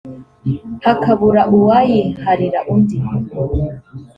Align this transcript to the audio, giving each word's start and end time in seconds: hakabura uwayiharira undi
hakabura 0.85 1.41
uwayiharira 1.55 2.59
undi 2.73 2.97